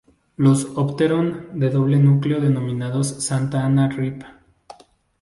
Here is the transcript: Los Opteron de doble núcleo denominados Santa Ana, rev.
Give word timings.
Los 0.35 0.65
Opteron 0.77 1.49
de 1.59 1.69
doble 1.69 1.99
núcleo 1.99 2.41
denominados 2.41 3.23
Santa 3.23 3.63
Ana, 3.67 3.87
rev. 3.87 4.25